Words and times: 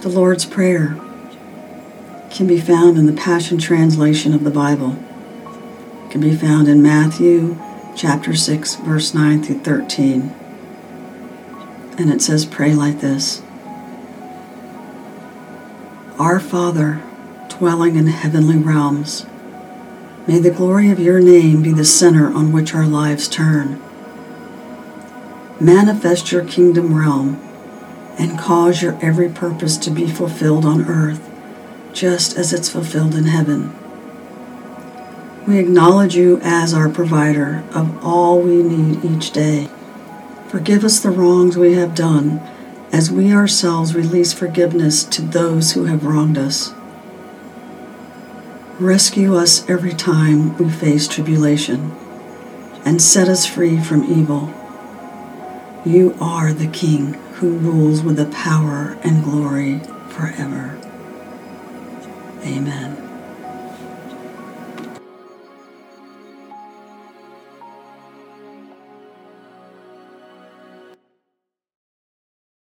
The 0.00 0.08
Lord's 0.08 0.46
Prayer 0.46 0.98
can 2.30 2.46
be 2.46 2.58
found 2.58 2.96
in 2.96 3.04
the 3.04 3.12
Passion 3.12 3.58
Translation 3.58 4.32
of 4.32 4.44
the 4.44 4.50
Bible. 4.50 4.98
It 6.06 6.10
can 6.10 6.22
be 6.22 6.34
found 6.34 6.68
in 6.68 6.80
Matthew 6.80 7.60
chapter 7.94 8.34
6, 8.34 8.76
verse 8.76 9.12
9 9.12 9.42
through 9.42 9.58
13. 9.58 10.34
And 11.98 12.10
it 12.10 12.22
says, 12.22 12.46
Pray 12.46 12.72
like 12.72 13.02
this 13.02 13.42
Our 16.18 16.40
Father, 16.40 17.02
dwelling 17.50 17.96
in 17.96 18.06
heavenly 18.06 18.56
realms, 18.56 19.26
may 20.26 20.38
the 20.38 20.50
glory 20.50 20.90
of 20.90 20.98
your 20.98 21.20
name 21.20 21.62
be 21.62 21.72
the 21.72 21.84
center 21.84 22.32
on 22.32 22.52
which 22.52 22.74
our 22.74 22.86
lives 22.86 23.28
turn. 23.28 23.78
Manifest 25.60 26.32
your 26.32 26.46
kingdom 26.46 26.94
realm 26.94 27.49
and 28.20 28.38
cause 28.38 28.82
your 28.82 28.98
every 29.00 29.30
purpose 29.30 29.78
to 29.78 29.90
be 29.90 30.06
fulfilled 30.06 30.66
on 30.66 30.86
earth, 30.86 31.30
just 31.94 32.36
as 32.36 32.52
it's 32.52 32.68
fulfilled 32.68 33.14
in 33.14 33.24
heaven. 33.24 33.74
We 35.48 35.58
acknowledge 35.58 36.14
you 36.14 36.38
as 36.42 36.74
our 36.74 36.90
provider 36.90 37.64
of 37.72 38.04
all 38.04 38.42
we 38.42 38.62
need 38.62 39.02
each 39.02 39.30
day. 39.30 39.68
Forgive 40.48 40.84
us 40.84 41.00
the 41.00 41.10
wrongs 41.10 41.56
we 41.56 41.72
have 41.74 41.94
done 41.94 42.40
as 42.92 43.10
we 43.10 43.32
ourselves 43.32 43.94
release 43.94 44.34
forgiveness 44.34 45.02
to 45.04 45.22
those 45.22 45.72
who 45.72 45.84
have 45.84 46.04
wronged 46.04 46.36
us. 46.36 46.74
Rescue 48.78 49.34
us 49.34 49.68
every 49.68 49.94
time 49.94 50.58
we 50.58 50.68
face 50.68 51.08
tribulation 51.08 51.92
and 52.84 53.00
set 53.00 53.28
us 53.28 53.46
free 53.46 53.80
from 53.80 54.04
evil. 54.04 54.52
You 55.86 56.14
are 56.20 56.52
the 56.52 56.66
King 56.66 57.18
who 57.40 57.56
rules 57.56 58.02
with 58.02 58.16
the 58.16 58.26
power 58.26 58.98
and 59.02 59.24
glory 59.24 59.78
forever. 60.10 60.78
Amen. 62.44 62.99